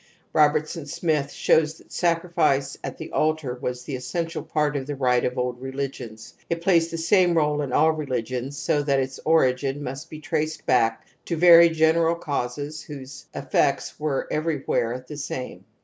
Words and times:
Robertson 0.33 0.87
Smith 0.87 1.31
shows 1.31 1.75
that(sacrifi 1.77 2.63
ce 2.63 2.75
at 2.83 2.97
the 2.97 3.11
altar 3.11 3.53
Wa.^ 3.61 3.69
fhr 3.73 3.97
^gg^r^fiQl 3.97 4.47
p^i>f 4.47 4.47
r^t 4.47 4.73
rni^ 4.73 4.87
nr^ 4.87 5.21
py 5.21 5.27
nF^ 5.29 5.33
^ 5.33 5.55
religions.) 5.61 6.33
It 6.49 6.61
plays 6.63 6.89
the 6.89 6.97
same 6.97 7.35
r61e 7.35 7.65
in 7.65 7.71
all 7.71 7.91
religions, 7.91 8.57
soTtEatits 8.57 9.19
origin 9.25 9.83
must 9.83 10.09
be 10.09 10.19
traced 10.19 10.65
back 10.65 11.05
to 11.25 11.37
very 11.37 11.69
general 11.69 12.15
causes 12.15 12.81
whose 12.81 13.27
effects 13.35 13.99
were 13.99 14.27
everywhere, 14.31 15.05
the 15.07 15.17
same. 15.17 15.65